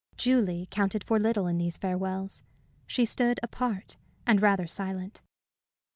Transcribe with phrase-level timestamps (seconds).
[0.17, 2.41] Julie counted for little in these farewells.
[2.87, 5.21] She stood apart and rather silent.